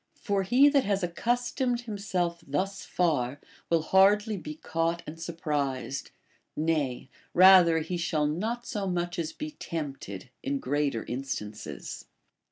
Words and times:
For 0.19 0.41
he 0.41 0.67
that 0.67 0.83
has 0.83 1.03
accustomed 1.03 1.81
himself 1.81 2.43
thus 2.47 2.83
far 2.85 3.39
will 3.69 3.83
hardly 3.83 4.35
be 4.35 4.55
caught 4.55 5.03
and 5.05 5.19
surprised, 5.21 6.09
nay, 6.55 7.07
rather 7.35 7.77
he 7.81 7.97
shall 7.97 8.25
not 8.25 8.65
so 8.65 8.87
much 8.87 9.19
as 9.19 9.31
be 9.31 9.51
tempted, 9.51 10.31
in 10.41 10.57
greater 10.57 11.03
instances. 11.05 12.07